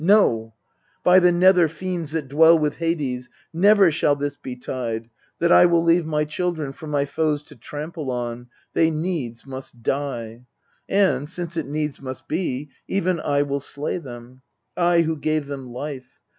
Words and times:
No! 0.03 0.55
by 1.03 1.19
the 1.19 1.31
nether 1.31 1.67
fiends 1.67 2.09
that 2.09 2.27
dwell 2.27 2.57
with 2.57 2.77
Hades, 2.77 3.29
Never 3.53 3.91
shall 3.91 4.15
this 4.15 4.35
betide, 4.35 5.11
that 5.37 5.51
I 5.51 5.67
will 5.67 5.83
leave 5.83 6.07
My 6.07 6.25
children 6.25 6.71
for 6.73 6.87
my 6.87 7.05
foes 7.05 7.43
to 7.43 7.55
trample 7.55 8.09
on. 8.09 8.47
They 8.73 8.89
needs 8.89 9.45
must 9.45 9.83
die. 9.83 10.47
And, 10.89 11.29
since 11.29 11.55
it 11.55 11.67
needs 11.67 12.01
must 12.01 12.27
be, 12.27 12.71
Even 12.87 13.19
I 13.19 13.43
will 13.43 13.59
slay 13.59 13.99
them 13.99 14.41
I, 14.75 15.01
who 15.01 15.15
gave 15.17 15.45
them 15.45 15.67
life. 15.67 16.17